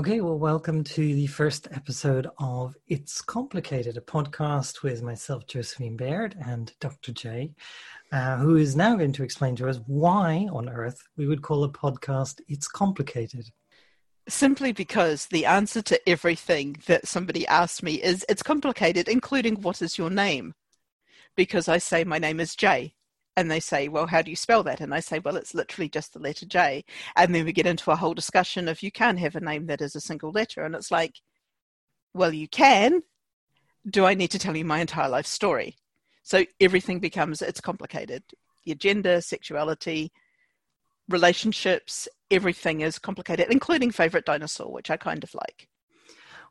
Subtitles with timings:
[0.00, 5.98] Okay, well, welcome to the first episode of It's Complicated, a podcast with myself, Josephine
[5.98, 7.12] Baird, and Dr.
[7.12, 7.52] J,
[8.10, 11.64] uh, who is now going to explain to us why on earth we would call
[11.64, 13.50] a podcast It's Complicated.
[14.26, 19.82] Simply because the answer to everything that somebody asks me is it's complicated, including what
[19.82, 20.54] is your name?
[21.36, 22.94] Because I say my name is Jay
[23.36, 24.80] and they say, Well, how do you spell that?
[24.80, 26.84] And I say, Well, it's literally just the letter J.
[27.16, 29.80] And then we get into a whole discussion of you can't have a name that
[29.80, 30.64] is a single letter.
[30.64, 31.20] And it's like,
[32.14, 33.02] Well, you can.
[33.88, 35.76] Do I need to tell you my entire life story?
[36.22, 38.22] So everything becomes, it's complicated.
[38.64, 40.12] Your gender, sexuality,
[41.08, 45.69] relationships, everything is complicated, including favorite dinosaur, which I kind of like.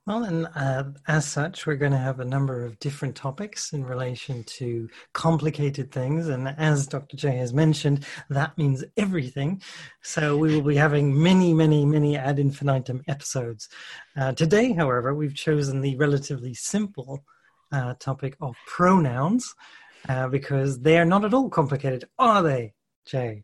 [0.07, 3.85] Well, and uh, as such, we're going to have a number of different topics in
[3.85, 6.29] relation to complicated things.
[6.29, 7.15] And as Dr.
[7.15, 9.61] J has mentioned, that means everything.
[10.01, 13.69] So we will be having many, many, many ad infinitum episodes.
[14.17, 17.23] Uh, today, however, we've chosen the relatively simple
[17.71, 19.53] uh, topic of pronouns
[20.07, 22.73] uh, because they are not at all complicated, are they,
[23.05, 23.43] Jay?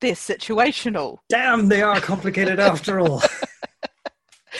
[0.00, 1.18] They're situational.
[1.28, 3.22] Damn, they are complicated after all.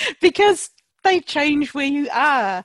[0.20, 0.70] because
[1.04, 2.64] they change where you are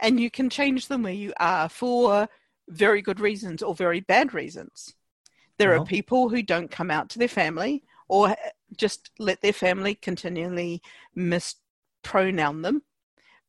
[0.00, 2.28] and you can change them where you are for
[2.68, 4.94] very good reasons or very bad reasons.
[5.58, 8.34] There are people who don't come out to their family or
[8.76, 10.82] just let their family continually
[11.14, 12.82] mispronoun them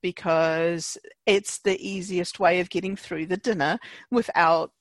[0.01, 3.79] because it's the easiest way of getting through the dinner
[4.11, 4.71] without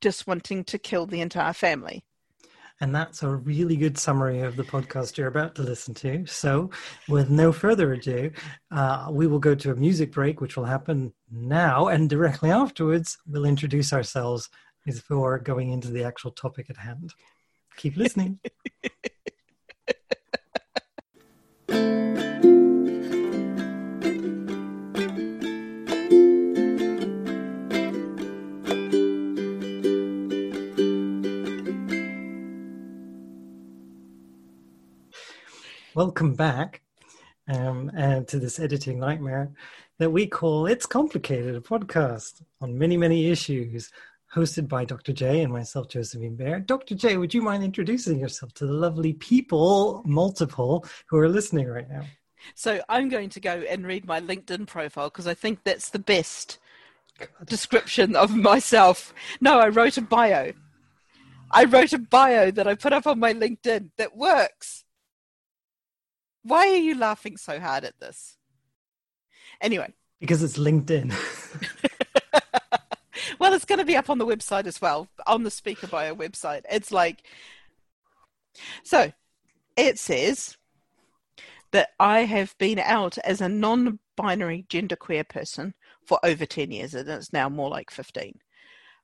[0.00, 2.04] just wanting to kill the entire family.
[2.80, 6.26] And that's a really good summary of the podcast you're about to listen to.
[6.26, 6.70] So,
[7.08, 8.30] with no further ado,
[8.72, 11.86] uh, we will go to a music break, which will happen now.
[11.86, 14.50] And directly afterwards, we'll introduce ourselves
[14.84, 17.14] before going into the actual topic at hand.
[17.76, 18.40] Keep listening.
[35.94, 36.82] Welcome back
[37.46, 39.52] um, and to this editing nightmare
[40.00, 43.92] that we call It's Complicated, a podcast on many, many issues,
[44.34, 45.12] hosted by Dr.
[45.12, 46.66] J and myself, Josephine Baird.
[46.66, 46.96] Dr.
[46.96, 51.88] J, would you mind introducing yourself to the lovely people, multiple, who are listening right
[51.88, 52.02] now?
[52.56, 56.00] So I'm going to go and read my LinkedIn profile because I think that's the
[56.00, 56.58] best
[57.20, 57.28] God.
[57.46, 59.14] description of myself.
[59.40, 60.54] No, I wrote a bio.
[61.52, 64.83] I wrote a bio that I put up on my LinkedIn that works.
[66.44, 68.36] Why are you laughing so hard at this?
[69.60, 69.92] Anyway.
[70.20, 71.12] Because it's LinkedIn.
[73.38, 76.14] well, it's going to be up on the website as well, on the Speaker Bio
[76.14, 76.62] website.
[76.70, 77.22] It's like,
[78.82, 79.10] so
[79.76, 80.56] it says
[81.72, 85.74] that I have been out as a non binary genderqueer person
[86.06, 88.38] for over 10 years, and it's now more like 15.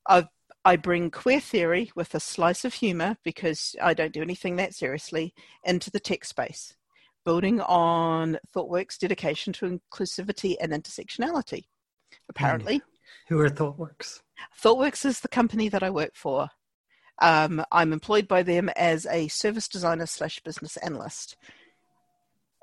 [0.07, 0.28] I've
[0.62, 4.75] I bring queer theory with a slice of humor because I don't do anything that
[4.75, 5.33] seriously
[5.65, 6.77] into the tech space
[7.25, 11.65] building on ThoughtWorks' dedication to inclusivity and intersectionality.
[12.29, 12.83] Apparently,
[13.29, 14.21] who are ThoughtWorks?
[14.63, 16.49] ThoughtWorks is the company that I work for.
[17.23, 21.37] Um, I'm employed by them as a service designer slash business analyst.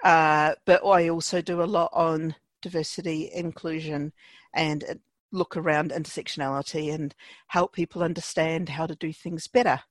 [0.03, 4.13] Uh, but I also do a lot on diversity, inclusion,
[4.53, 5.00] and
[5.31, 7.13] look around intersectionality and
[7.47, 9.81] help people understand how to do things better.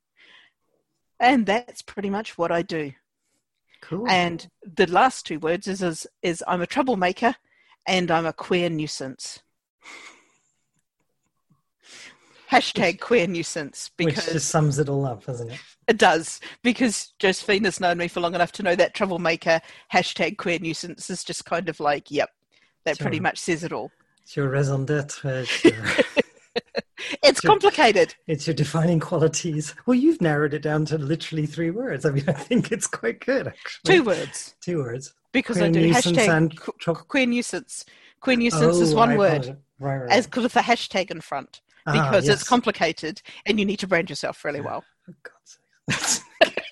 [1.21, 2.93] And that's pretty much what I do.
[3.89, 4.09] Cool.
[4.09, 7.37] And the last two words is, is, is I'm a troublemaker
[7.87, 9.41] and I'm a queer nuisance.
[12.51, 15.59] Hashtag which, queer nuisance because which just sums it all up, doesn't it?
[15.89, 19.61] It does because Josephine has known me for long enough to know that troublemaker
[19.93, 22.31] hashtag queer nuisance is just kind of like, yep,
[22.85, 23.91] that pretty much says it all.
[24.23, 25.25] It's your raison d'être.
[25.25, 26.23] Uh, it's
[27.41, 28.15] complicated.
[28.27, 29.75] It's your defining qualities.
[29.87, 32.05] Well, you've narrowed it down to literally three words.
[32.05, 33.97] I mean, I think it's quite good, actually.
[33.97, 34.55] Two words.
[34.61, 35.15] Two words.
[35.33, 36.59] Because queer I do hashtag and...
[37.09, 37.85] queer nuisance.
[38.21, 40.11] Queer nuisance oh, is one word, right, right.
[40.11, 42.41] as with a hashtag in front, ah, because yes.
[42.41, 44.85] it's complicated and you need to brand yourself really well.
[45.05, 45.59] For God's
[45.89, 46.23] sake.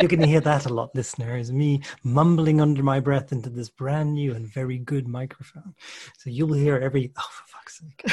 [0.00, 1.50] You're going to hear that a lot, listeners.
[1.50, 5.74] Me mumbling under my breath into this brand new and very good microphone.
[6.18, 8.04] So you'll hear every, oh, for fuck's sake.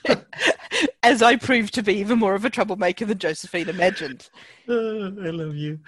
[1.03, 4.29] As I proved to be even more of a troublemaker than Josephine imagined.
[4.67, 5.79] Uh, I love you.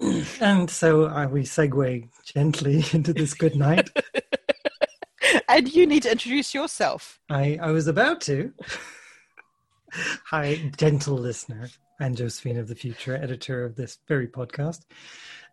[0.40, 3.90] And so uh, we segue gently into this good night.
[5.48, 7.20] and you need to introduce yourself.
[7.30, 8.52] I, I was about to.
[10.26, 11.68] Hi, gentle listener.
[12.00, 14.80] and Josephine of the Future, editor of this very podcast.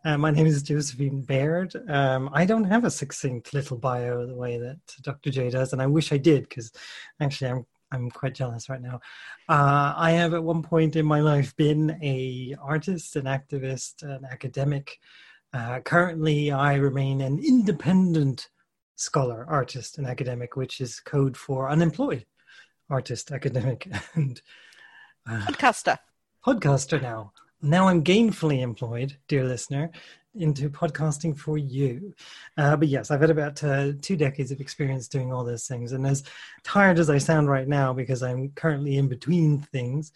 [0.04, 1.76] Uh, my name is Josephine Baird.
[1.88, 5.30] Um, I don't have a succinct little bio the way that Dr.
[5.30, 6.72] J does, and I wish I did because
[7.20, 9.02] actually I'm I'm quite jealous right now.
[9.50, 14.26] Uh, I have at one point in my life been a artist, an activist, an
[14.30, 15.00] academic.
[15.54, 18.50] Uh, currently, I remain an independent
[18.96, 22.26] scholar, artist, and academic, which is code for unemployed
[22.90, 24.42] artist, academic, and
[25.30, 25.98] uh, podcaster.
[26.46, 27.34] Podcaster now.
[27.62, 29.92] Now I'm gainfully employed, dear listener,
[30.36, 32.14] into podcasting for you.
[32.58, 35.92] Uh, but yes, I've had about uh, two decades of experience doing all those things.
[35.92, 36.24] And as
[36.64, 40.12] tired as I sound right now, because I'm currently in between things,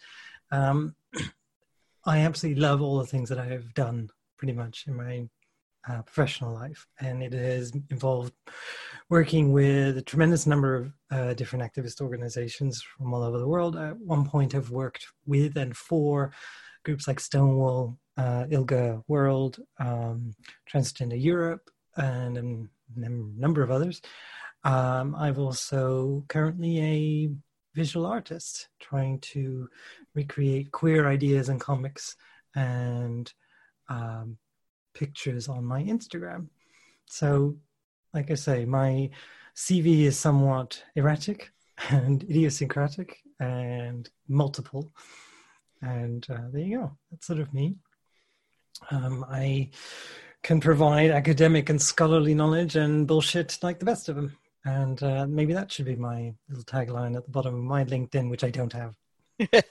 [0.50, 0.96] um,
[2.04, 5.28] I absolutely love all the things that I have done pretty much in my
[5.88, 6.86] uh, professional life.
[6.98, 8.32] And it has involved
[9.08, 13.76] working with a tremendous number of uh, different activist organizations from all over the world.
[13.76, 16.32] At one point, I've worked with and for
[16.86, 20.32] groups like Stonewall, uh, ILGA World, um,
[20.72, 23.08] Transgender Europe, and a
[23.40, 24.00] number of others.
[24.62, 27.30] Um, I've also currently a
[27.74, 29.68] visual artist trying to
[30.14, 32.16] recreate queer ideas and comics
[32.54, 33.32] and
[33.88, 34.38] um,
[34.94, 36.46] pictures on my Instagram.
[37.06, 37.56] So,
[38.14, 39.10] like I say, my
[39.56, 41.50] CV is somewhat erratic
[41.90, 44.92] and idiosyncratic and multiple.
[45.86, 46.96] And uh, there you go.
[47.10, 47.76] That's sort of me.
[48.90, 49.70] Um, I
[50.42, 54.36] can provide academic and scholarly knowledge and bullshit like the best of them.
[54.64, 58.28] And uh, maybe that should be my little tagline at the bottom of my LinkedIn,
[58.30, 58.94] which I don't have.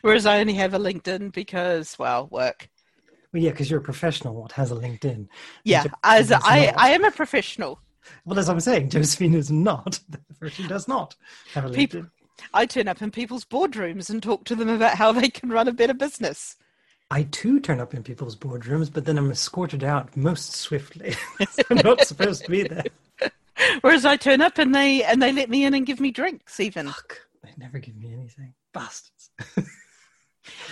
[0.00, 2.68] Whereas I only have a LinkedIn because, well, work.
[3.32, 4.34] Well, yeah, because you're a professional.
[4.34, 5.28] What has a LinkedIn?
[5.64, 7.80] Yeah, as I, I am a professional.
[8.24, 10.00] Well, as I'm saying, Josephine is not.
[10.50, 11.16] She does not
[11.54, 11.74] have a LinkedIn.
[11.74, 12.06] People,
[12.52, 15.68] I turn up in people's boardrooms and talk to them about how they can run
[15.68, 16.56] a better business.
[17.10, 21.14] I too turn up in people's boardrooms, but then I'm escorted out most swiftly.
[21.70, 22.84] I'm not supposed to be there.
[23.80, 26.58] Whereas I turn up and they and they let me in and give me drinks.
[26.58, 28.54] Even Fuck, they never give me anything.
[28.72, 29.30] Bastards.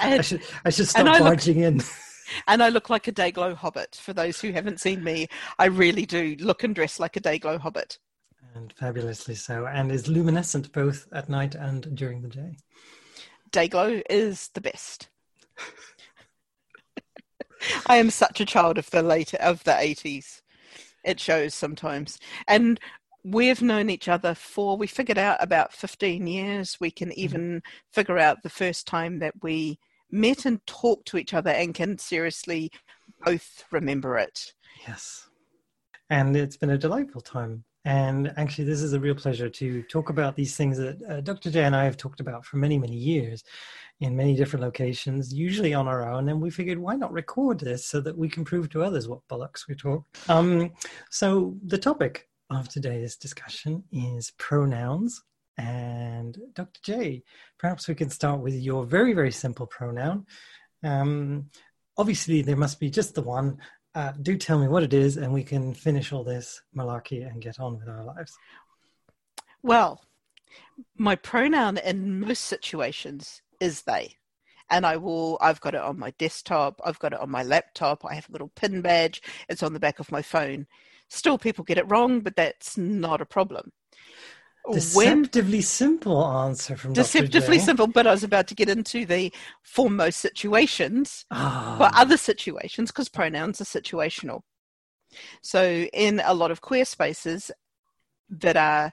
[0.00, 1.82] And, I should I should stop barging look, in.
[2.46, 3.98] And I look like a Dayglow hobbit.
[4.00, 5.26] For those who haven't seen me,
[5.58, 7.98] I really do look and dress like a Dayglow hobbit
[8.54, 12.56] and fabulously so, and is luminescent both at night and during the day.
[13.50, 15.08] Dayglow is the best.
[17.86, 20.42] I am such a child of the late of the eighties.
[21.04, 22.78] It shows sometimes, and
[23.22, 26.78] we've known each other for we figured out about fifteen years.
[26.80, 27.20] We can mm-hmm.
[27.20, 27.62] even
[27.92, 29.78] figure out the first time that we
[30.10, 32.70] met and talked to each other, and can seriously
[33.24, 34.52] both remember it.
[34.86, 35.28] Yes,
[36.10, 40.08] and it's been a delightful time and actually, this is a real pleasure to talk
[40.08, 41.50] about these things that uh, Dr.
[41.50, 43.44] J and I have talked about for many, many years
[44.00, 46.28] in many different locations, usually on our own.
[46.30, 49.26] And we figured, why not record this so that we can prove to others what
[49.30, 50.04] bollocks we talk?
[50.28, 50.72] Um,
[51.10, 55.22] so, the topic of today's discussion is pronouns.
[55.58, 56.80] And Dr.
[56.82, 57.22] J,
[57.58, 60.26] perhaps we can start with your very, very simple pronoun.
[60.82, 61.50] Um,
[61.96, 63.58] obviously, there must be just the one,
[63.94, 67.42] uh, do tell me what it is, and we can finish all this malarkey and
[67.42, 68.36] get on with our lives.
[69.62, 70.02] Well,
[70.96, 74.16] my pronoun in most situations is they.
[74.70, 78.04] And I will, I've got it on my desktop, I've got it on my laptop,
[78.04, 80.66] I have a little pin badge, it's on the back of my phone.
[81.08, 83.72] Still, people get it wrong, but that's not a problem.
[84.72, 87.86] Deceptively when, simple answer from deceptively simple.
[87.86, 89.30] But I was about to get into the
[89.62, 91.74] for most situations, oh.
[91.76, 94.40] for other situations, because pronouns are situational.
[95.42, 97.50] So in a lot of queer spaces
[98.30, 98.92] that are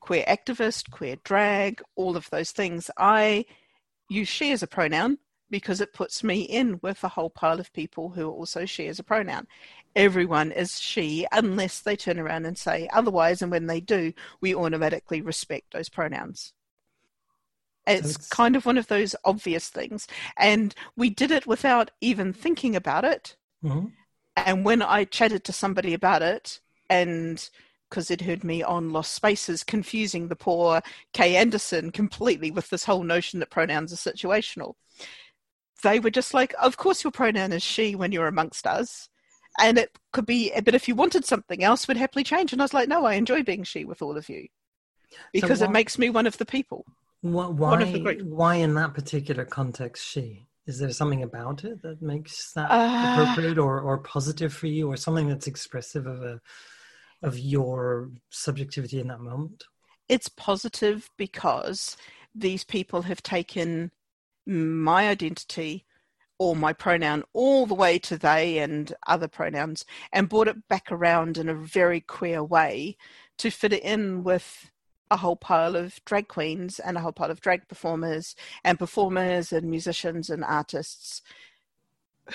[0.00, 3.44] queer activist, queer drag, all of those things, I
[4.08, 5.18] use she as a pronoun
[5.50, 8.98] because it puts me in with a whole pile of people who also she as
[8.98, 9.46] a pronoun
[9.96, 13.42] everyone is she unless they turn around and say otherwise.
[13.42, 16.52] And when they do, we automatically respect those pronouns.
[17.86, 20.06] It's, kind of one of those obvious things.
[20.36, 23.36] And we did it without even thinking about it.
[23.64, 23.86] Mm-hmm.
[24.36, 27.48] And when I chatted to somebody about it, and
[27.88, 30.80] because they'd heard me on Lost Spaces confusing the poor
[31.12, 34.74] Kay Anderson completely with this whole notion that pronouns are situational,
[35.82, 39.09] they were just like, Of course, your pronoun is she when you're amongst us
[39.60, 42.52] and it could be but if you wanted something else would happily change.
[42.52, 44.46] And i was like no i enjoy being she with all of you.
[45.32, 46.84] Because so it makes me one of the people.
[47.22, 50.46] What, why why in that particular context she?
[50.66, 54.88] Is there something about it that makes that uh, appropriate or, or positive for you
[54.88, 56.40] or something that's expressive of a
[57.22, 59.64] of your subjectivity in that moment?
[60.08, 61.96] It's positive because
[62.34, 63.90] these people have taken
[64.46, 65.84] my identity
[66.40, 70.90] or my pronoun all the way to they and other pronouns and brought it back
[70.90, 72.96] around in a very queer way
[73.36, 74.70] to fit it in with
[75.10, 79.52] a whole pile of drag queens and a whole pile of drag performers and performers
[79.52, 81.20] and musicians and artists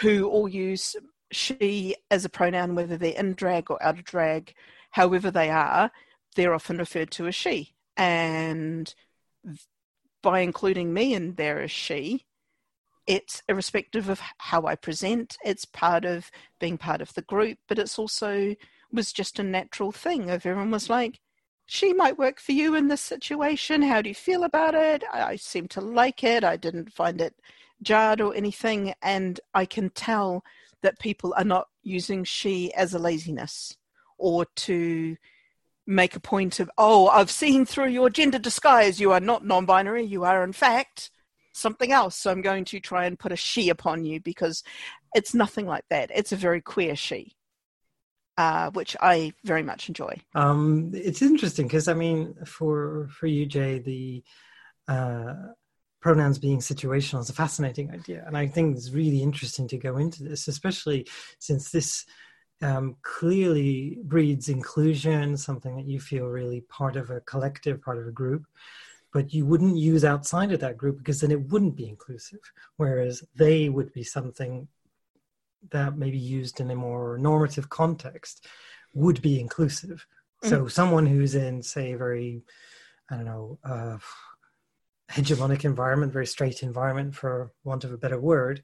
[0.01, 0.95] who all use
[1.31, 4.53] she as a pronoun, whether they're in drag or out of drag,
[4.91, 5.89] however they are,
[6.35, 7.74] they're often referred to as she.
[7.97, 8.93] And
[10.21, 12.25] by including me in there as she,
[13.07, 17.79] it's irrespective of how I present, it's part of being part of the group, but
[17.79, 18.55] it's also
[18.91, 20.29] was just a natural thing.
[20.29, 21.19] If everyone was like,
[21.65, 23.81] she might work for you in this situation.
[23.81, 25.03] How do you feel about it?
[25.12, 26.43] I seem to like it.
[26.43, 27.35] I didn't find it
[27.81, 28.93] jarred or anything.
[29.01, 30.43] And I can tell
[30.81, 33.77] that people are not using she as a laziness
[34.17, 35.17] or to
[35.88, 39.00] make a point of, oh, I've seen through your gender disguise.
[39.00, 40.05] You are not non binary.
[40.05, 41.09] You are, in fact,
[41.55, 42.15] something else.
[42.15, 44.63] So I'm going to try and put a she upon you because
[45.15, 46.12] it's nothing like that.
[46.13, 47.35] It's a very queer she.
[48.38, 50.13] Uh, which I very much enjoy.
[50.33, 54.24] Um, it's interesting because I mean, for for you, Jay, the
[54.89, 55.35] uh,
[56.01, 59.95] pronouns being situational is a fascinating idea, and I think it's really interesting to go
[59.95, 61.07] into this, especially
[61.39, 62.05] since this
[62.62, 68.05] um, clearly breeds inclusion, something that you feel really part of a collective, part of
[68.05, 68.45] a group.
[69.15, 72.41] But you wouldn't use outside of that group because then it wouldn't be inclusive.
[72.75, 74.67] Whereas they would be something
[75.72, 78.45] that may be used in a more normative context
[78.93, 80.05] would be inclusive.
[80.43, 80.50] Mm-hmm.
[80.50, 82.43] So someone who's in, say, a very,
[83.10, 83.98] I don't know, uh,
[85.10, 88.63] hegemonic environment, very straight environment, for want of a better word,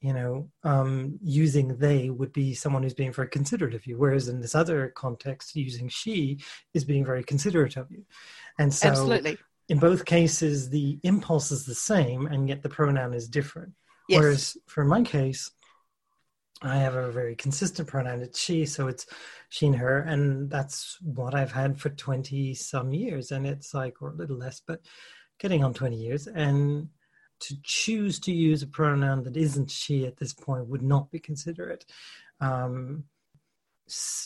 [0.00, 3.98] you know, um, using they would be someone who's being very considerate of you.
[3.98, 6.38] Whereas in this other context, using she
[6.72, 8.04] is being very considerate of you.
[8.60, 9.38] And so, Absolutely.
[9.68, 13.72] In both cases, the impulse is the same, and yet the pronoun is different.
[14.08, 14.20] Yes.
[14.20, 15.50] Whereas for my case,
[16.62, 18.22] I have a very consistent pronoun.
[18.22, 19.06] It's she, so it's
[19.50, 23.30] she and her, and that's what I've had for twenty some years.
[23.30, 24.80] And it's like, or a little less, but
[25.38, 26.88] getting on 20 years and
[27.40, 31.18] to choose to use a pronoun that isn't she at this point would not be
[31.18, 31.84] considerate
[32.40, 33.04] um,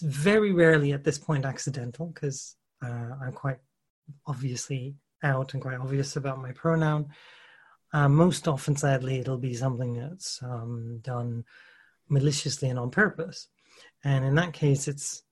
[0.02, 3.58] very rarely at this point accidental because uh, i'm quite
[4.26, 7.08] obviously out and quite obvious about my pronoun
[7.92, 11.44] uh, most often sadly it'll be something that's um, done
[12.08, 13.48] maliciously and on purpose
[14.04, 15.22] and in that case it's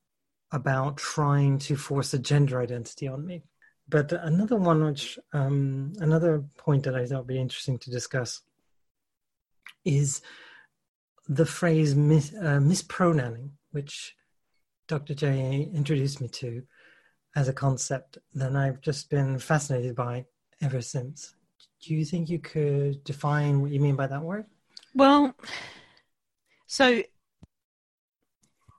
[0.53, 3.43] about trying to force a gender identity on me
[3.91, 8.41] but another one, which um, another point that I thought would be interesting to discuss
[9.85, 10.23] is
[11.29, 14.15] the phrase mis, uh, mispronouncing, which
[14.87, 15.15] Dr.
[15.15, 16.63] J introduced me to
[17.37, 20.27] as a concept that I've just been fascinated by
[20.61, 21.35] ever since.
[21.83, 24.47] Do you think you could define what you mean by that word?
[24.95, 25.35] Well,
[26.67, 27.03] so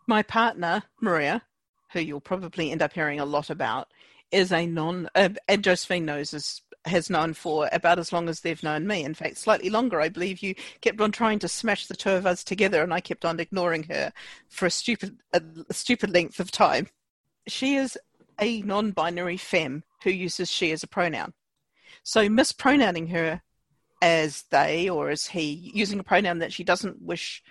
[0.08, 1.41] my partner, Maria,
[1.93, 3.88] who you'll probably end up hearing a lot about,
[4.31, 8.39] is a non, uh, and Josephine knows is has known for about as long as
[8.39, 9.03] they've known me.
[9.03, 10.01] In fact, slightly longer.
[10.01, 13.01] I believe you kept on trying to smash the two of us together, and I
[13.01, 14.12] kept on ignoring her
[14.50, 15.41] for a stupid, a
[15.72, 16.88] stupid length of time.
[17.48, 17.98] She is
[18.42, 21.34] a non-binary femme who uses she as a pronoun.
[22.04, 23.42] So mispronouncing her
[24.02, 27.44] as they or as he, using a pronoun that she doesn't wish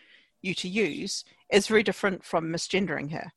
[0.42, 3.30] you to use, is very different from misgendering her.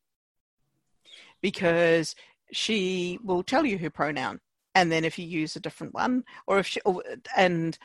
[1.41, 2.15] Because
[2.51, 4.39] she will tell you her pronoun
[4.75, 7.03] and then if you use a different one or if she or,
[7.35, 7.77] and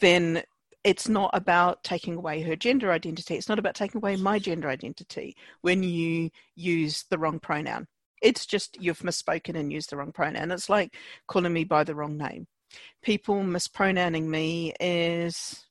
[0.00, 0.42] then
[0.84, 4.68] it's not about taking away her gender identity it's not about taking away my gender
[4.68, 7.86] identity when you use the wrong pronoun
[8.20, 10.94] it's just you've misspoken and used the wrong pronoun it's like
[11.26, 12.46] calling me by the wrong name
[13.02, 15.64] people mispronouncing me is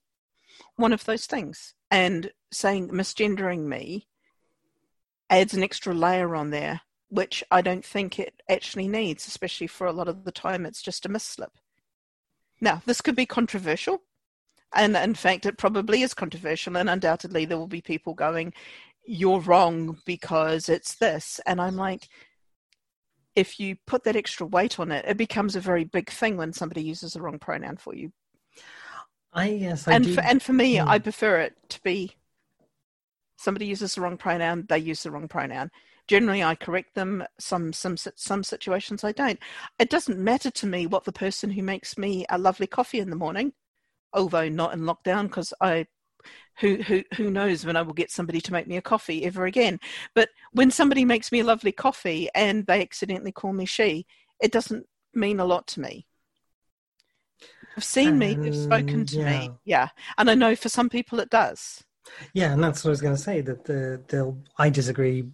[0.76, 4.08] one of those things and saying misgendering me
[5.30, 9.88] adds an extra layer on there which I don't think it actually needs, especially for
[9.88, 11.50] a lot of the time it's just a mislip.
[12.62, 14.04] Now, this could be controversial,
[14.74, 18.54] and in fact, it probably is controversial, and undoubtedly there will be people going,
[19.06, 21.40] You're wrong because it's this.
[21.48, 22.10] And I'm like,
[23.40, 26.54] if you put that extra weight on it, it becomes a very big thing when
[26.54, 28.12] somebody uses the wrong pronoun for you.
[29.34, 30.16] I yes, I and do.
[30.16, 32.16] for, and for me, I prefer it to be
[33.38, 35.72] somebody uses the wrong pronoun, they use the wrong pronoun
[36.10, 37.24] generally I correct them.
[37.40, 39.40] Some some some situations I don't.
[39.78, 43.12] It doesn't matter to me what the person who makes me a lovely coffee in
[43.12, 43.54] the morning,
[44.12, 45.86] although not in lockdown because I
[46.60, 49.46] who who who knows when I will get somebody to make me a coffee ever
[49.46, 49.80] again.
[50.14, 54.06] But when somebody makes me a lovely coffee and they accidentally call me she,
[54.42, 56.06] it doesn't mean a lot to me.
[57.78, 59.40] I've seen me, they've um, spoken to yeah.
[59.40, 59.52] me.
[59.64, 59.88] Yeah.
[60.18, 61.84] And I know for some people it does.
[62.34, 65.26] Yeah, and that's what I was going to say that the they'll I disagree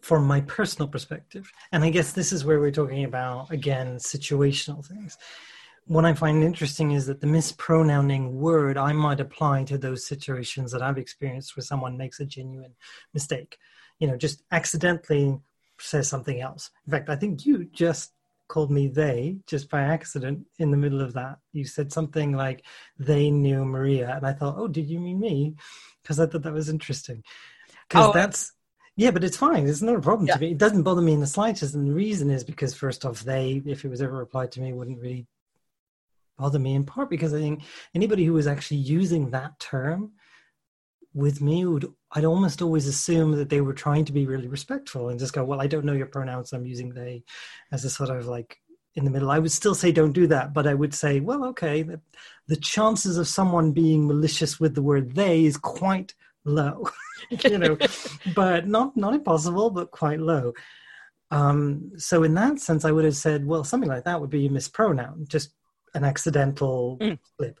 [0.00, 1.50] from my personal perspective.
[1.72, 5.16] And I guess this is where we're talking about again situational things.
[5.86, 10.72] What I find interesting is that the mispronouncing word I might apply to those situations
[10.72, 12.74] that I've experienced where someone makes a genuine
[13.12, 13.58] mistake.
[13.98, 15.38] You know, just accidentally
[15.78, 16.70] says something else.
[16.86, 18.12] In fact, I think you just
[18.50, 21.38] called me they just by accident in the middle of that.
[21.52, 22.64] You said something like
[22.98, 25.54] they knew Maria, and I thought, oh, did you mean me?
[26.02, 27.22] Because I thought that was interesting.
[27.88, 28.52] Because oh, that's
[28.96, 29.66] yeah, but it's fine.
[29.66, 30.34] It's not a problem yeah.
[30.34, 30.50] to me.
[30.50, 33.62] It doesn't bother me in the slightest, and the reason is because first off, they,
[33.64, 35.26] if it was ever applied to me, wouldn't really
[36.40, 36.74] bother me.
[36.74, 37.62] In part because I think
[37.94, 40.12] anybody who was actually using that term
[41.12, 45.08] with me would I'd almost always assume that they were trying to be really respectful
[45.08, 46.52] and just go, well, I don't know your pronouns.
[46.52, 47.22] I'm using they
[47.70, 48.58] as a sort of like
[48.94, 49.30] in the middle.
[49.30, 52.00] I would still say don't do that, but I would say, well, okay, the,
[52.48, 56.88] the chances of someone being malicious with the word they is quite low,
[57.44, 57.76] you know,
[58.34, 60.52] but not not impossible, but quite low.
[61.30, 64.46] Um, so in that sense, I would have said, well, something like that would be
[64.46, 65.52] a mispronoun, just
[65.94, 67.18] an accidental mm.
[67.36, 67.60] slip.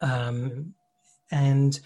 [0.00, 0.74] Um,
[1.30, 1.78] and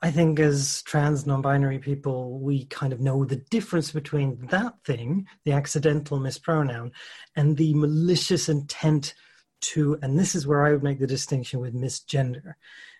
[0.00, 5.26] I think as trans non-binary people, we kind of know the difference between that thing,
[5.44, 6.92] the accidental mispronoun,
[7.34, 9.14] and the malicious intent
[9.62, 12.54] to, and this is where I would make the distinction with misgender.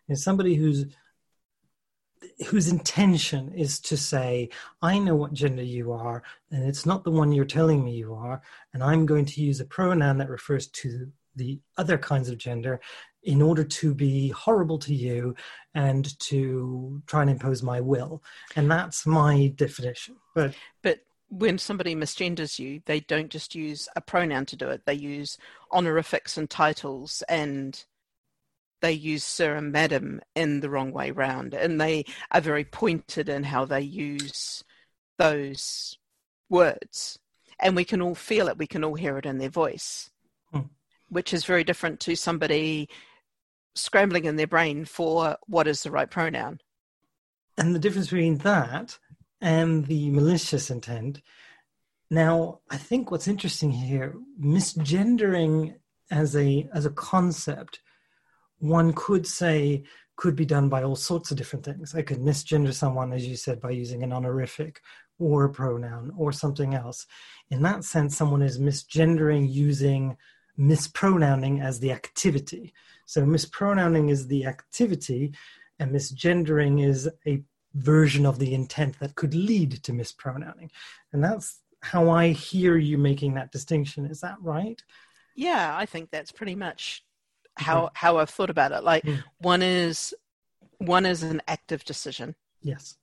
[0.08, 0.86] Is somebody who's
[2.48, 4.48] whose intention is to say,
[4.80, 8.14] I know what gender you are, and it's not the one you're telling me you
[8.14, 8.42] are,
[8.72, 12.80] and I'm going to use a pronoun that refers to the other kinds of gender
[13.22, 15.34] in order to be horrible to you
[15.74, 18.22] and to try and impose my will.
[18.56, 20.16] And that's my definition.
[20.34, 24.82] But but when somebody misgenders you, they don't just use a pronoun to do it.
[24.84, 25.38] They use
[25.70, 27.82] honorifics and titles and
[28.82, 31.54] they use sir and madam in the wrong way round.
[31.54, 34.62] And they are very pointed in how they use
[35.18, 35.96] those
[36.50, 37.18] words.
[37.58, 40.10] And we can all feel it, we can all hear it in their voice.
[41.12, 42.88] Which is very different to somebody
[43.74, 46.58] scrambling in their brain for what is the right pronoun.
[47.58, 48.98] And the difference between that
[49.42, 51.20] and the malicious intent.
[52.10, 55.74] Now, I think what's interesting here, misgendering
[56.10, 57.80] as a as a concept,
[58.58, 59.84] one could say
[60.16, 61.94] could be done by all sorts of different things.
[61.94, 64.80] I could misgender someone, as you said, by using an honorific
[65.18, 67.06] or a pronoun or something else.
[67.50, 70.16] In that sense, someone is misgendering using
[70.56, 72.72] mispronouncing as the activity.
[73.06, 75.34] So mispronouncing is the activity,
[75.78, 77.42] and misgendering is a
[77.74, 80.70] version of the intent that could lead to mispronouncing.
[81.12, 84.06] And that's how I hear you making that distinction.
[84.06, 84.80] Is that right?
[85.34, 87.04] Yeah, I think that's pretty much
[87.56, 88.84] how how I've thought about it.
[88.84, 89.22] Like mm.
[89.38, 90.14] one is
[90.78, 92.34] one is an active decision.
[92.60, 92.96] Yes.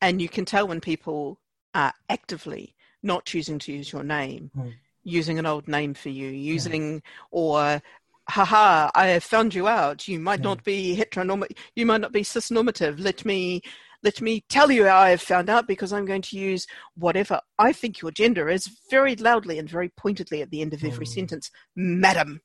[0.00, 1.40] And you can tell when people
[1.74, 4.50] are actively not choosing to use your name.
[4.56, 7.00] Mm using an old name for you, using yeah.
[7.30, 7.82] or
[8.28, 10.08] haha, I have found you out.
[10.08, 10.44] You might yeah.
[10.44, 11.56] not be heteronormative.
[11.74, 13.00] You might not be cisnormative.
[13.00, 13.62] Let me
[14.02, 17.40] let me tell you how I have found out because I'm going to use whatever
[17.58, 21.04] I think your gender is very loudly and very pointedly at the end of every
[21.04, 21.14] mm.
[21.14, 22.40] sentence, madam.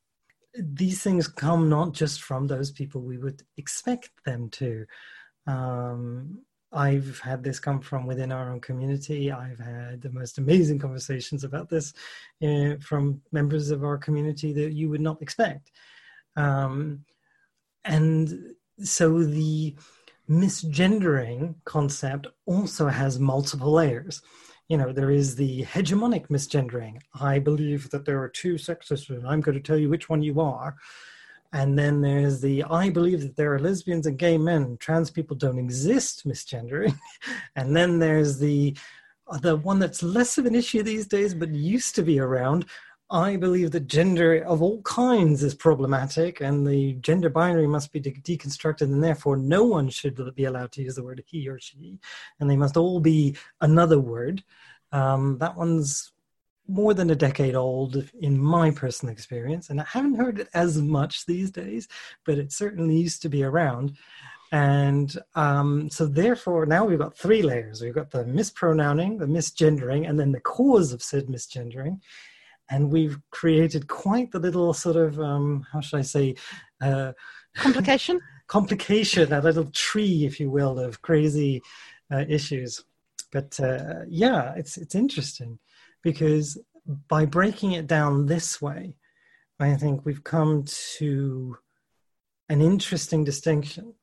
[0.58, 4.86] These things come not just from those people we would expect them to.
[5.48, 6.42] Um,
[6.72, 9.32] I've had this come from within our own community.
[9.32, 11.94] I've had the most amazing conversations about this
[12.44, 15.72] uh, from members of our community that you would not expect.
[16.36, 17.06] Um,
[17.86, 19.76] and so the
[20.30, 24.22] misgendering concept also has multiple layers.
[24.68, 27.00] You know, there is the hegemonic misgendering.
[27.14, 30.24] I believe that there are two sexes, and I'm going to tell you which one
[30.24, 30.76] you are.
[31.54, 35.36] And then there's the I believe that there are lesbians and gay men, trans people
[35.36, 36.98] don't exist misgendering.
[37.56, 38.76] and then there's the
[39.42, 42.66] the one that's less of an issue these days but used to be around.
[43.10, 48.00] I believe that gender of all kinds is problematic and the gender binary must be
[48.00, 51.60] de- deconstructed and therefore no one should be allowed to use the word he or
[51.60, 52.00] she
[52.40, 54.44] and they must all be another word.
[54.92, 56.14] Um, that one's
[56.68, 60.82] more than a decade old in my personal experience, and I haven't heard it as
[60.82, 61.88] much these days,
[62.26, 63.98] but it certainly used to be around.
[64.52, 67.82] And um, so, therefore, now we've got three layers.
[67.82, 72.00] We've got the mispronouncing, the misgendering, and then the cause of said misgendering.
[72.70, 76.36] And we've created quite the little sort of, um, how should I say,
[76.82, 77.14] uh,
[77.56, 78.20] complication?
[78.48, 81.62] complication, a little tree, if you will, of crazy
[82.12, 82.84] uh, issues.
[83.32, 85.60] But uh, yeah, it's it's interesting
[86.06, 86.60] because
[87.08, 88.96] by breaking it down this way,
[89.60, 90.64] I think we've come
[91.00, 91.58] to
[92.48, 93.96] an interesting distinction.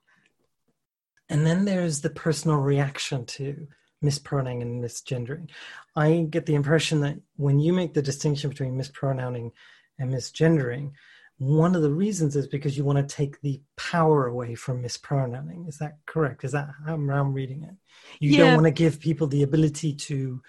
[1.28, 3.68] And then there's the personal reaction to
[4.02, 5.48] mispronouncing and misgendering.
[5.94, 9.52] I get the impression that when you make the distinction between mispronouncing
[10.00, 10.90] and misgendering,
[11.38, 15.66] one of the reasons is because you want to take the power away from mispronouncing.
[15.68, 16.42] Is that correct?
[16.42, 17.76] Is that how I'm reading it?
[18.18, 18.38] You yeah.
[18.38, 20.42] don't want to give people the ability to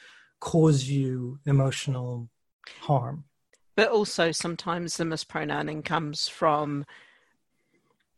[0.44, 2.30] cause you emotional
[2.82, 3.24] harm.
[3.78, 6.86] But also, sometimes the mispronouncing comes from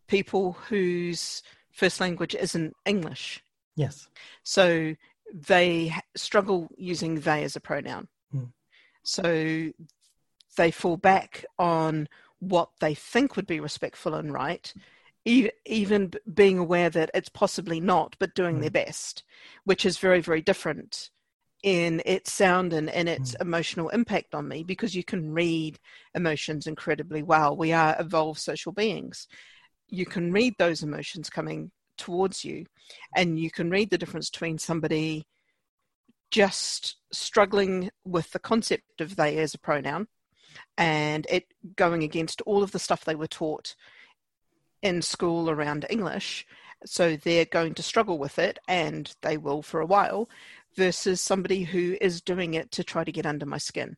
[0.07, 3.43] people whose first language isn't English.
[3.75, 4.07] Yes.
[4.43, 4.95] So
[5.31, 8.07] they struggle using they as a pronoun.
[8.33, 8.51] Mm.
[9.03, 9.71] So
[10.57, 12.09] they fall back on
[12.39, 14.73] what they think would be respectful and right,
[15.25, 18.61] even being aware that it's possibly not, but doing mm.
[18.61, 19.23] their best,
[19.63, 21.11] which is very, very different
[21.65, 23.41] in its sound and in its mm.
[23.41, 25.79] emotional impact on me because you can read
[26.13, 27.57] emotions incredibly well.
[27.57, 29.27] We are evolved social beings.
[29.89, 32.67] You can read those emotions coming towards you
[33.15, 35.25] and you can read the difference between somebody
[36.29, 40.07] just struggling with the concept of they as a pronoun
[40.77, 43.75] and it going against all of the stuff they were taught
[44.83, 46.45] in school around English.
[46.85, 50.29] So they're going to struggle with it and they will for a while,
[50.75, 53.95] versus somebody who is doing it to try to get under my skin.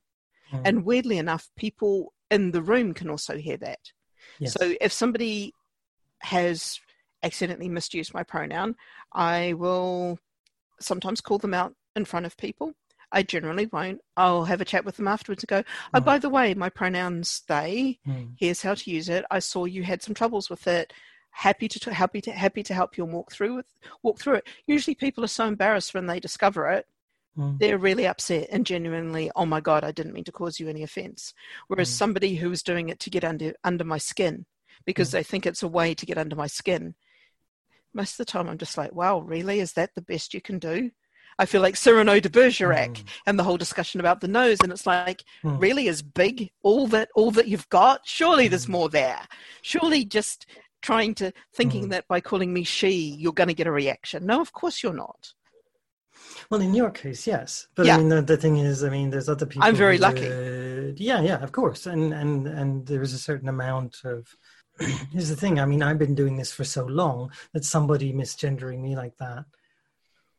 [0.52, 0.62] Mm.
[0.66, 3.80] And weirdly enough, people in the room can also hear that.
[4.40, 4.54] Yes.
[4.54, 5.54] So if somebody
[6.20, 6.80] has
[7.24, 8.76] accidentally misused my pronoun,
[9.14, 10.20] I will
[10.80, 12.74] sometimes call them out in front of people.
[13.12, 14.02] I generally won't.
[14.18, 15.64] I'll have a chat with them afterwards and go,
[15.94, 16.06] oh, mm.
[16.06, 18.00] by the way, my pronouns they.
[18.06, 18.34] Mm.
[18.38, 19.26] Here's how to use it.
[19.32, 20.92] I saw you had some troubles with it.
[21.38, 23.68] Happy to happy to happy to help you and walk through with
[24.02, 24.48] walk through it.
[24.66, 26.88] Usually, people are so embarrassed when they discover it.
[27.38, 27.60] Mm.
[27.60, 30.82] They're really upset and genuinely, oh my god, I didn't mean to cause you any
[30.82, 31.36] offense.
[31.68, 31.94] Whereas mm.
[31.94, 34.48] somebody who is doing it to get under under my skin
[34.84, 35.12] because mm.
[35.12, 36.96] they think it's a way to get under my skin.
[37.94, 39.60] Most of the time, I'm just like, wow, really?
[39.60, 40.90] Is that the best you can do?
[41.40, 43.04] I feel like Cyrano de Bergerac mm.
[43.28, 45.62] and the whole discussion about the nose, and it's like, mm.
[45.62, 48.02] really, is big all that all that you've got?
[48.06, 48.72] Surely there's hmm.
[48.72, 49.22] more there.
[49.62, 50.48] Surely just
[50.82, 51.90] trying to thinking mm.
[51.90, 54.26] that by calling me she, you're going to get a reaction.
[54.26, 55.34] No, of course you're not.
[56.50, 57.96] Well, in your case, yes, but yeah.
[57.96, 59.68] I mean, the, the thing is, I mean, there's other people.
[59.68, 60.94] I'm very lucky.
[60.98, 64.28] yeah, yeah, of course, and and and there's a certain amount of.
[65.12, 65.60] Here's the thing.
[65.60, 69.46] I mean, I've been doing this for so long that somebody misgendering me like that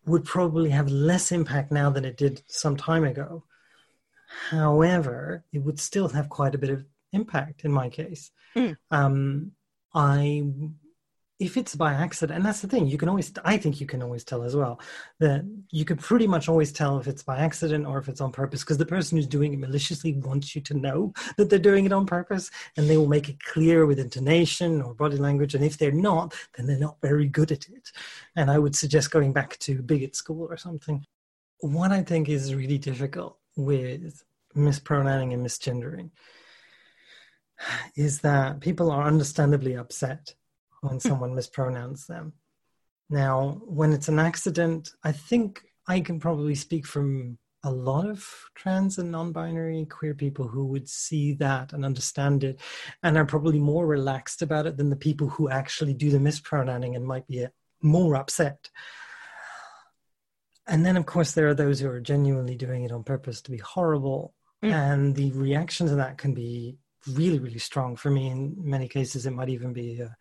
[0.07, 3.45] would probably have less impact now than it did some time ago.
[4.51, 8.31] However, it would still have quite a bit of impact in my case.
[8.57, 8.77] Mm.
[8.91, 9.53] Um,
[9.95, 10.43] I
[11.39, 14.03] if it's by accident, and that's the thing, you can always, I think you can
[14.03, 14.81] always tell as well
[15.21, 18.33] that you can pretty much always tell if it's by accident or if it's on
[18.33, 21.85] purpose because the person who's doing it maliciously wants you to know that they're doing
[21.85, 25.55] it on purpose and they will make it clear with intonation or body language.
[25.55, 27.93] And if they're not, then they're not very good at it.
[28.35, 31.05] And I would suggest going back to bigot school or something.
[31.61, 34.25] What I think is really difficult with
[34.57, 36.11] mispronouncing and misgendering
[37.97, 40.35] is that people are understandably upset
[40.81, 40.99] when hmm.
[40.99, 42.33] someone mispronounces them.
[43.11, 48.25] Now, when it's an accident, I think I can probably speak from a lot of
[48.55, 52.61] trans and non-binary queer people who would see that and understand it
[53.03, 56.95] and are probably more relaxed about it than the people who actually do the mispronouncing
[56.95, 57.47] and might be
[57.83, 58.71] more upset
[60.69, 63.51] and then of course there are those who are genuinely doing it on purpose to
[63.51, 64.73] be horrible mm.
[64.73, 66.77] and the reaction to that can be
[67.13, 70.17] really really strong for me in many cases it might even be a,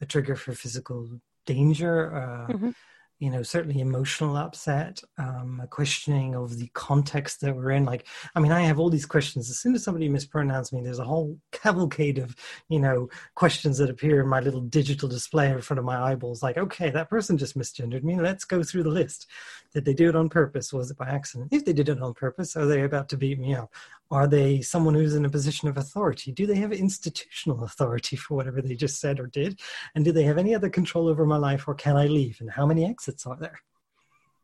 [0.00, 1.08] a trigger for physical
[1.46, 2.70] danger, uh, mm-hmm.
[3.18, 7.84] you know, certainly emotional upset, um, a questioning of the context that we're in.
[7.84, 9.50] Like, I mean, I have all these questions.
[9.50, 12.36] As soon as somebody mispronounces me, there's a whole cavalcade of,
[12.68, 16.42] you know, questions that appear in my little digital display in front of my eyeballs.
[16.42, 18.18] Like, okay, that person just misgendered me.
[18.20, 19.26] Let's go through the list.
[19.72, 20.72] Did they do it on purpose?
[20.72, 21.52] Was it by accident?
[21.52, 23.72] If they did it on purpose, are they about to beat me up?
[24.10, 26.32] Are they someone who's in a position of authority?
[26.32, 29.60] Do they have institutional authority for whatever they just said or did?
[29.94, 32.38] And do they have any other control over my life or can I leave?
[32.40, 33.60] And how many exits are there?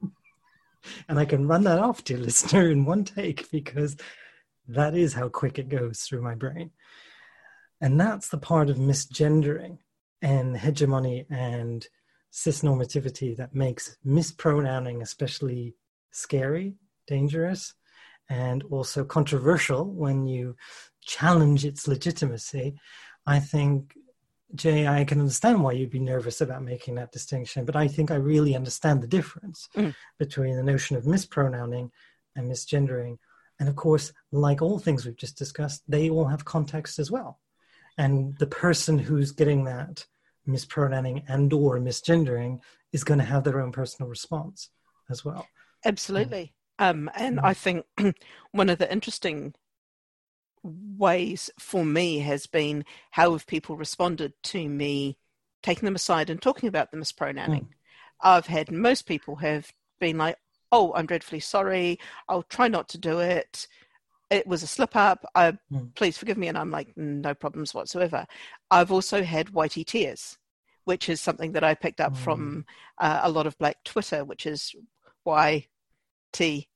[1.09, 3.97] and I can run that off, dear listener, in one take because
[4.69, 6.71] that is how quick it goes through my brain.
[7.81, 9.79] And that's the part of misgendering
[10.23, 11.87] and hegemony and
[12.37, 15.75] cisnormativity that makes mispronouncing especially
[16.11, 16.75] scary,
[17.07, 17.73] dangerous,
[18.29, 20.55] and also controversial when you
[21.01, 22.79] challenge its legitimacy,
[23.27, 23.95] I think,
[24.55, 28.11] Jay, I can understand why you'd be nervous about making that distinction, but I think
[28.11, 29.95] I really understand the difference mm.
[30.19, 31.91] between the notion of mispronouncing
[32.35, 33.17] and misgendering.
[33.59, 37.41] And of course, like all things we've just discussed, they all have context as well.
[37.97, 40.05] And the person who's getting that
[40.47, 42.61] mispronouncing and or misgendering
[42.93, 44.71] is going to have their own personal response
[45.11, 45.47] as well.
[45.85, 46.53] Absolutely.
[46.79, 47.87] Um, and I think
[48.53, 49.55] one of the interesting
[50.63, 55.17] ways for me has been how have people responded to me
[55.63, 57.63] taking them aside and talking about the mispronouncing.
[57.63, 57.69] Mm.
[58.21, 60.39] I've had most people have been like,
[60.73, 61.99] "Oh, I'm dreadfully sorry.
[62.29, 63.67] I'll try not to do it.
[64.31, 65.25] It was a slip up.
[65.35, 65.95] I, mm.
[65.95, 68.27] Please forgive me." And I'm like, "No problems whatsoever."
[68.71, 70.39] I've also had whitey tears,
[70.85, 72.19] which is something that I picked up mm.
[72.19, 72.67] from
[72.99, 74.75] uh, a lot of Black Twitter, which is
[75.25, 75.67] why
[76.33, 76.69] T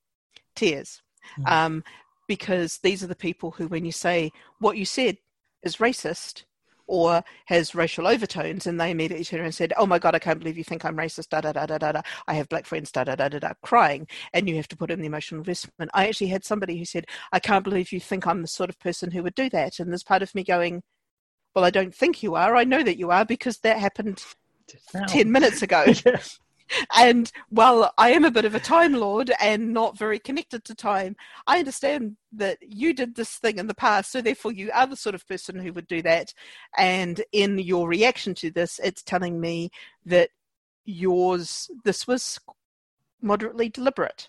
[0.55, 1.03] tears.
[1.39, 1.51] Mm.
[1.51, 1.85] Um,
[2.29, 5.19] because these are the people who, when you say what you said
[5.63, 6.45] is racist
[6.90, 10.18] or has racial overtones, and they immediately turn around and said, "Oh my God, I
[10.18, 12.03] can't believe you think I'm racist." Da da da da da da.
[12.26, 12.90] I have black friends.
[12.90, 13.53] Da da da da da.
[13.62, 15.90] Crying, and you have to put in the emotional investment.
[15.94, 18.79] I actually had somebody who said, "I can't believe you think I'm the sort of
[18.81, 20.83] person who would do that," and there's part of me going,
[21.55, 22.57] "Well, I don't think you are.
[22.57, 24.24] I know that you are because that happened."
[25.09, 25.85] 10 minutes ago.
[26.97, 30.75] and while I am a bit of a time lord and not very connected to
[30.75, 34.87] time, I understand that you did this thing in the past, so therefore you are
[34.87, 36.33] the sort of person who would do that.
[36.77, 39.71] And in your reaction to this, it's telling me
[40.07, 40.31] that
[40.85, 42.39] yours, this was
[43.21, 44.29] moderately deliberate.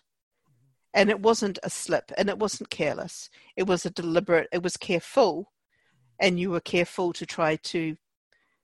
[0.93, 3.29] And it wasn't a slip and it wasn't careless.
[3.55, 5.51] It was a deliberate, it was careful.
[6.19, 7.95] And you were careful to try to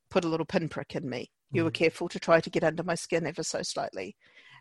[0.09, 1.75] put a little pinprick in me you were mm.
[1.75, 4.15] careful to try to get under my skin ever so slightly.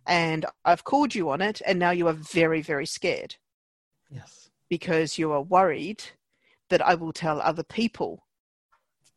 [0.07, 3.37] And I've called you on it, and now you are very, very scared.
[4.11, 4.51] Yes.
[4.68, 6.03] Because you are worried
[6.70, 8.25] that I will tell other people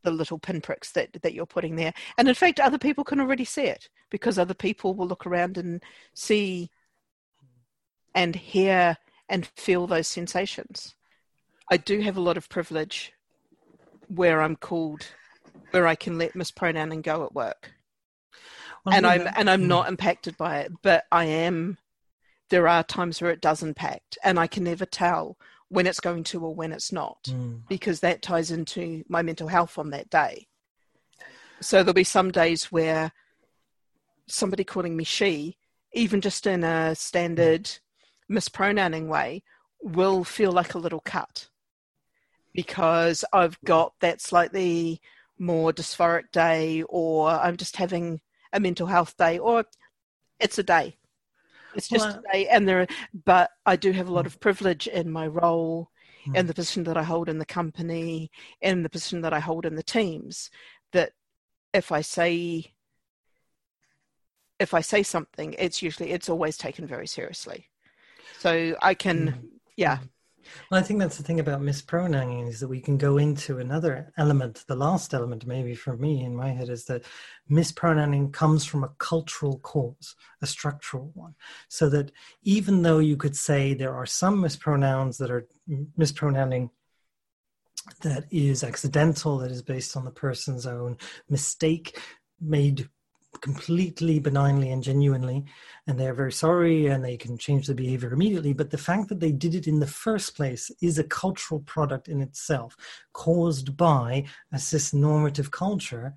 [0.04, 1.94] the little pinpricks that, that you're putting there.
[2.18, 5.58] And in fact, other people can already see it because other people will look around
[5.58, 6.70] and see
[8.16, 10.96] and hear and feel those sensations.
[11.70, 13.14] I do have a lot of privilege
[14.08, 15.06] where I'm called
[15.72, 17.72] where I can let mispronouncing go at work.
[18.86, 21.78] Well, and I'm and I'm not impacted by it, but I am.
[22.50, 26.24] There are times where it does impact, and I can never tell when it's going
[26.24, 27.62] to or when it's not, mm.
[27.70, 30.48] because that ties into my mental health on that day.
[31.62, 33.12] So there'll be some days where
[34.28, 35.58] somebody calling me she,
[35.94, 37.70] even just in a standard
[38.28, 39.44] mispronouncing way,
[39.82, 41.50] will feel like a little cut
[42.54, 45.02] because I've got that slightly
[45.40, 48.22] more dysphoric day or I'm just having
[48.54, 49.66] a mental health day or
[50.40, 50.98] it's a day.
[51.76, 52.88] It's just well, a day and there are,
[53.26, 55.90] but I do have a lot of privilege in my role
[56.28, 56.36] mm.
[56.36, 59.66] in the position that I hold in the company in the position that I hold
[59.66, 60.50] in the teams
[60.94, 61.12] that
[61.74, 62.74] if I say
[64.60, 67.70] if I say something it's usually it's always taken very seriously.
[68.40, 69.50] So I can mm.
[69.78, 70.06] yeah hmm.
[70.70, 74.12] Well, I think that's the thing about mispronouncing is that we can go into another
[74.18, 74.64] element.
[74.68, 77.06] The last element, maybe for me in my head, is that
[77.48, 81.36] mispronouncing comes from a cultural cause, a structural one.
[81.68, 82.12] So that
[82.44, 85.48] even though you could say there are some mispronouns that are
[85.98, 86.70] mispronouncing
[88.02, 90.98] that is accidental, that is based on the person's own
[91.30, 92.00] mistake
[92.42, 92.90] made
[93.42, 95.46] completely benignly and genuinely
[95.88, 98.54] and they're very sorry and they can change the behavior immediately.
[98.54, 102.08] But the fact that they did it in the first place is a cultural product
[102.08, 102.76] in itself
[103.14, 106.14] caused by a cis-normative culture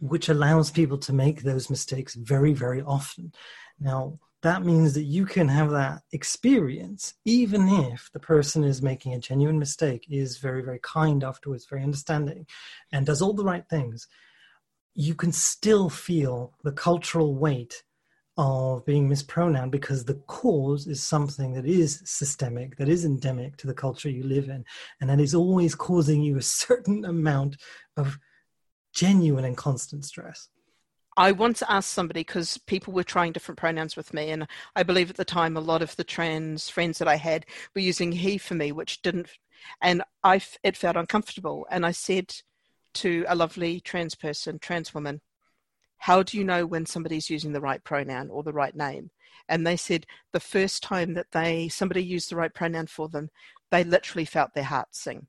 [0.00, 3.32] which allows people to make those mistakes very very often.
[3.78, 9.14] Now that means that you can have that experience even if the person is making
[9.14, 12.46] a genuine mistake is very very kind afterwards very understanding
[12.90, 14.08] and does all the right things
[14.94, 17.82] you can still feel the cultural weight
[18.38, 23.66] of being mispronounced because the cause is something that is systemic, that is endemic to
[23.66, 24.64] the culture you live in,
[25.00, 27.56] and that is always causing you a certain amount
[27.96, 28.18] of
[28.94, 30.48] genuine and constant stress.
[31.14, 35.10] I once asked somebody because people were trying different pronouns with me, and I believe
[35.10, 38.38] at the time a lot of the trans friends that I had were using he
[38.38, 39.28] for me, which didn't,
[39.82, 41.66] and I it felt uncomfortable.
[41.70, 42.34] And I said,
[42.94, 45.20] to a lovely trans person, trans woman,
[45.98, 49.10] how do you know when somebody's using the right pronoun or the right name?
[49.48, 53.30] And they said the first time that they somebody used the right pronoun for them,
[53.70, 55.26] they literally felt their heart sing.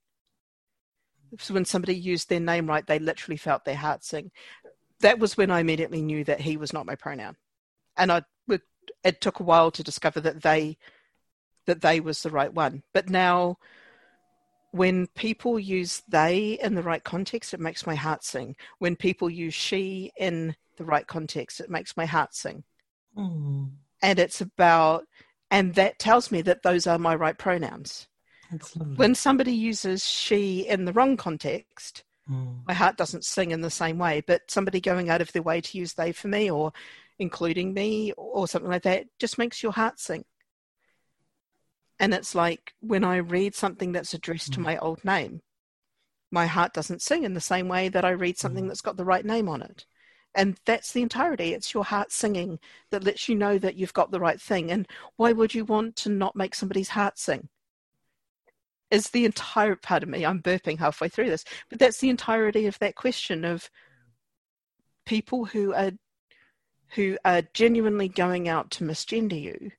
[1.39, 4.31] So when somebody used their name right, they literally felt their heart sing.
[4.99, 7.35] That was when I immediately knew that he was not my pronoun,
[7.97, 8.23] and I
[9.03, 10.77] it took a while to discover that they
[11.65, 12.83] that they was the right one.
[12.93, 13.57] But now
[14.73, 18.55] when people use they in the right context, it makes my heart sing.
[18.79, 22.63] When people use she in the right context, it makes my heart sing.
[23.17, 23.71] Mm.
[24.01, 25.05] And it's about,
[25.51, 28.07] and that tells me that those are my right pronouns.
[28.97, 32.65] When somebody uses she in the wrong context, Mm.
[32.65, 35.61] My heart doesn't sing in the same way, but somebody going out of their way
[35.61, 36.71] to use they for me or
[37.19, 40.25] including me or something like that just makes your heart sing.
[41.99, 44.63] And it's like when I read something that's addressed to Mm.
[44.63, 45.41] my old name,
[46.31, 48.67] my heart doesn't sing in the same way that I read something Mm.
[48.69, 49.85] that's got the right name on it.
[50.35, 51.53] And that's the entirety.
[51.53, 54.71] It's your heart singing that lets you know that you've got the right thing.
[54.71, 57.49] And why would you want to not make somebody's heart sing?
[58.89, 60.25] Is the entire part of me.
[60.25, 63.69] I'm burping halfway through this, but that's the entirety of that question of
[65.05, 65.91] people who are
[66.89, 69.71] who are genuinely going out to misgender you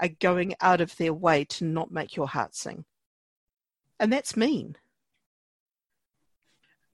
[0.00, 2.84] are going out of their way to not make your heart sing.
[3.98, 4.76] And that's mean.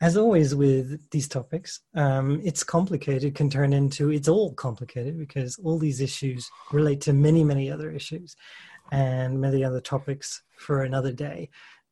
[0.01, 5.59] As always with these topics, um, it's complicated, can turn into it's all complicated because
[5.65, 8.37] all these issues relate to many, many other issues
[8.93, 11.49] and many other topics for another day.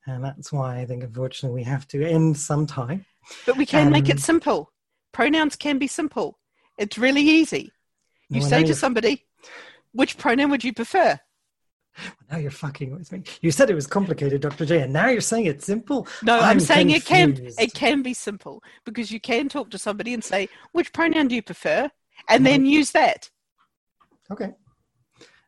[0.07, 3.07] And that's why I think, unfortunately, we have to end sometime.
[3.47, 4.71] But we can make Um, it simple.
[5.13, 6.39] Pronouns can be simple.
[6.77, 7.73] It's really easy.
[8.29, 9.27] You say to somebody,
[9.95, 11.19] which pronoun would you prefer?
[12.31, 13.23] Now you're fucking with me.
[13.41, 14.67] You said it was complicated, Dr.
[14.67, 16.09] J, and now you're saying it's simple.
[16.23, 20.13] No, I'm, saying it can it can be simple because you can talk to somebody
[20.13, 21.89] and say, which pronoun do you prefer?
[22.29, 22.79] And then mm-hmm.
[22.81, 23.31] use that.
[24.31, 24.53] Okay.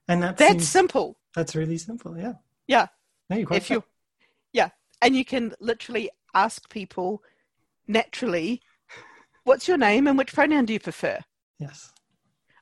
[0.08, 1.16] And that That's seems- simple.
[1.34, 2.16] that's really simple.
[2.16, 2.34] Yeah.
[2.68, 2.86] Yeah.
[3.28, 3.82] No, you're quite if you
[4.52, 4.68] yeah
[5.02, 7.22] and you can literally ask people
[7.88, 8.62] naturally
[9.44, 11.18] what's your name and which pronoun do you prefer
[11.58, 11.92] Yes.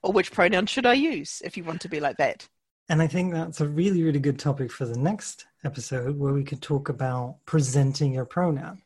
[0.05, 2.49] Or which pronoun should i use if you want to be like that
[2.89, 6.45] And I think that's a really, really good topic for the next episode where we
[6.45, 8.83] could talk about presenting your pronoun.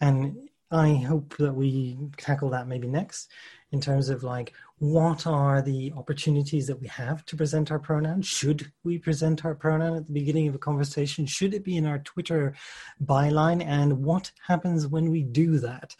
[0.00, 3.30] And I hope that we tackle that maybe next
[3.72, 8.20] in terms of like what are the opportunities that we have to present our pronoun?
[8.22, 11.24] Should we present our pronoun at the beginning of a conversation?
[11.26, 12.54] Should it be in our Twitter
[13.02, 13.64] byline?
[13.64, 15.96] And what happens when we do that?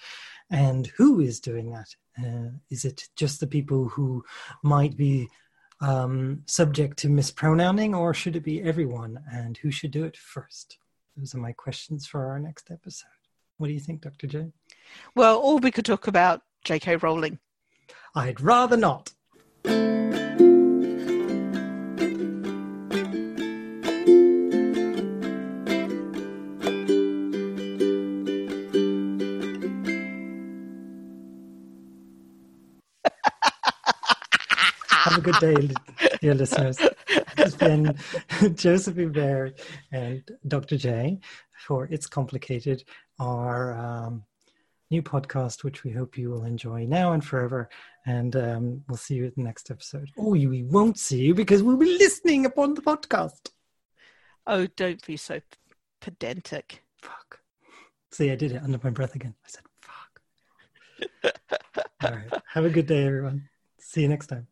[0.50, 1.96] And who is doing that?
[2.18, 4.24] Uh, is it just the people who
[4.62, 5.28] might be
[5.81, 9.20] um, subject to mispronouncing, or should it be everyone?
[9.33, 10.78] And who should do it first?
[11.16, 13.09] Those are my questions for our next episode.
[13.59, 14.26] What do you think, Dr.
[14.26, 14.52] J?
[15.14, 17.38] well or we could talk about jk rowling
[18.14, 19.12] I'd rather not.
[35.33, 35.75] Good day,
[36.21, 36.79] dear listeners.
[37.37, 37.97] It's been
[38.55, 39.61] Josephine Baird
[39.93, 40.77] and Dr.
[40.77, 41.19] J
[41.67, 42.85] for It's Complicated,
[43.19, 44.25] our um,
[44.91, 47.69] new podcast, which we hope you will enjoy now and forever.
[48.07, 50.09] And um, we'll see you at the next episode.
[50.19, 53.51] Oh, you- we won't see you because we'll be listening upon the podcast.
[54.47, 55.41] oh don't be so
[56.01, 57.41] pedantic Fuck.
[58.12, 59.35] See, I did it under my breath again.
[59.45, 59.62] I said,
[61.23, 61.35] fuck.
[62.03, 62.43] All right.
[62.55, 63.49] Have a good day, everyone.
[63.79, 64.47] See you next time.